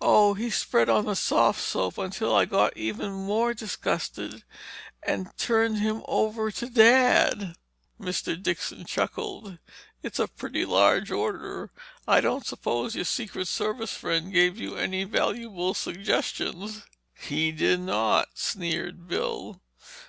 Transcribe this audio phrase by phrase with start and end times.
[0.00, 4.42] "Oh, he spread on the soft soap until I got even more disgusted
[5.04, 7.54] and turned him over to Dad!"
[8.00, 8.42] Mr.
[8.42, 9.60] Dixon chuckled.
[10.02, 11.70] "It's a pretty large order.
[12.08, 16.82] I don't suppose your Secret Service friend gave you any valuable suggestions?"
[17.20, 19.62] "He did not," sneered Bill.